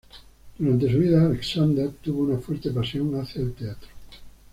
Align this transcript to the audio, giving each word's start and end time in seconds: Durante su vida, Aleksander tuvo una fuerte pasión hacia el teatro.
Durante 0.57 0.91
su 0.91 0.97
vida, 0.97 1.23
Aleksander 1.23 1.91
tuvo 2.01 2.23
una 2.23 2.39
fuerte 2.39 2.71
pasión 2.71 3.13
hacia 3.21 3.43
el 3.43 3.53
teatro. 3.53 3.89